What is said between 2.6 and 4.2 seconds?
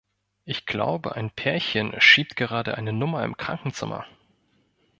eine Nummer im Krankenzimmer.